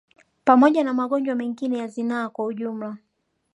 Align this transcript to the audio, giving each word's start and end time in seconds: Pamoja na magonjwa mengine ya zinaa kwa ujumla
Pamoja 0.45 0.83
na 0.83 0.93
magonjwa 0.93 1.35
mengine 1.35 1.77
ya 1.77 1.87
zinaa 1.87 2.29
kwa 2.29 2.45
ujumla 2.45 2.97